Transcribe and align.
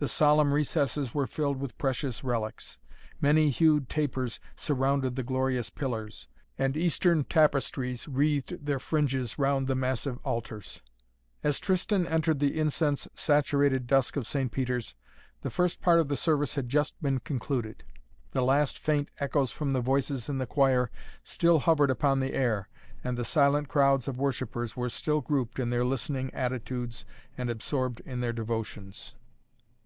The 0.00 0.06
solemn 0.06 0.52
recesses 0.52 1.12
were 1.12 1.26
filled 1.26 1.58
with 1.58 1.76
precious 1.76 2.22
relics. 2.22 2.78
Many 3.20 3.50
hued 3.50 3.88
tapers 3.88 4.38
surrounded 4.54 5.16
the 5.16 5.24
glorious 5.24 5.70
pillars, 5.70 6.28
and 6.56 6.76
eastern 6.76 7.24
tapestries 7.24 8.06
wreathed 8.06 8.64
their 8.64 8.78
fringes 8.78 9.40
round 9.40 9.66
the 9.66 9.74
massive 9.74 10.18
altars. 10.22 10.82
As 11.42 11.58
Tristan 11.58 12.06
entered 12.06 12.38
the 12.38 12.56
incense 12.60 13.08
saturated 13.12 13.88
dusk 13.88 14.16
of 14.16 14.24
St. 14.28 14.52
Peter's, 14.52 14.94
the 15.42 15.50
first 15.50 15.82
part 15.82 15.98
of 15.98 16.06
the 16.06 16.16
service 16.16 16.54
had 16.54 16.68
just 16.68 17.02
been 17.02 17.18
concluded. 17.18 17.82
The 18.30 18.42
last 18.42 18.78
faint 18.78 19.08
echoes 19.18 19.50
from 19.50 19.72
the 19.72 19.80
voices 19.80 20.28
in 20.28 20.38
the 20.38 20.46
choir 20.46 20.92
still 21.24 21.58
hovered 21.58 21.90
upon 21.90 22.20
the 22.20 22.34
air, 22.34 22.68
and 23.02 23.18
the 23.18 23.24
silent 23.24 23.66
crowds 23.66 24.06
of 24.06 24.16
worshippers 24.16 24.76
were 24.76 24.90
still 24.90 25.20
grouped 25.20 25.58
in 25.58 25.70
their 25.70 25.84
listening 25.84 26.32
attitudes 26.32 27.04
and 27.36 27.50
absorbed 27.50 27.98
in 28.06 28.20
their 28.20 28.32
devotions. 28.32 29.16